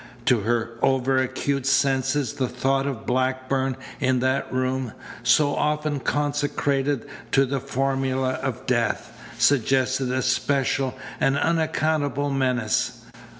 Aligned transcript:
To 0.25 0.39
her 0.39 0.79
over 0.81 1.17
acute 1.19 1.67
senses 1.67 2.33
the 2.33 2.47
thought 2.47 2.87
of 2.87 3.05
Blackburn 3.05 3.77
in 3.99 4.19
that 4.21 4.51
room, 4.51 4.93
so 5.21 5.55
often 5.55 5.99
consecrated 5.99 7.07
to 7.33 7.45
the 7.45 7.59
formula 7.59 8.33
of 8.41 8.65
death, 8.65 9.15
suggested 9.37 10.11
a 10.11 10.23
special 10.23 10.95
and 11.19 11.37
unaccountable 11.37 12.31
menace. 12.31 13.03